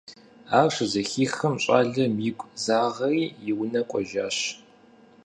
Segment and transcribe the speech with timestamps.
[0.59, 4.37] Ар щызэхихым, щӏалэм игу загъэри, и унэ кӀуэжащ.